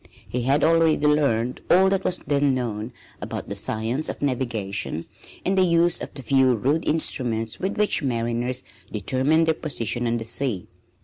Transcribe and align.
He 0.27 0.41
had 0.41 0.63
already 0.63 0.97
learned 1.05 1.61
all 1.69 1.87
that 1.91 2.03
was 2.03 2.17
then 2.25 2.55
known 2.55 2.91
about 3.21 3.49
the 3.49 3.55
science 3.55 4.09
of 4.09 4.19
navigation 4.19 5.05
and 5.45 5.55
the 5.55 5.61
use 5.61 5.99
of 6.01 6.11
the 6.15 6.23
few 6.23 6.55
rude 6.55 6.87
instruments 6.87 7.59
with 7.59 7.77
which 7.77 8.01
mariners 8.01 8.63
determined 8.91 9.45
their 9.45 9.53
position 9.53 10.07
on 10.07 10.17
the 10.17 10.25
sea. 10.25 10.65